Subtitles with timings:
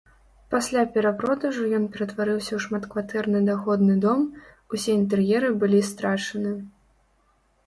[0.51, 4.19] Пасля перапродажу ён ператварыўся ў шматкватэрны даходны дом,
[4.79, 6.57] усе інтэр'еры былі страчаны.